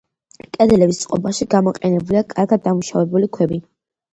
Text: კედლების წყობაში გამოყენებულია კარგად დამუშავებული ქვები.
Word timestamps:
კედლების 0.55 1.01
წყობაში 1.03 1.47
გამოყენებულია 1.51 2.25
კარგად 2.33 2.67
დამუშავებული 2.67 3.31
ქვები. 3.39 3.63